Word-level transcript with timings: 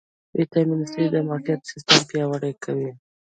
ویټامین 0.37 0.81
سي 0.91 1.03
د 1.13 1.15
معافیت 1.27 1.61
سیستم 1.71 1.99
پیاوړی 2.09 2.53
کوي 2.63 2.91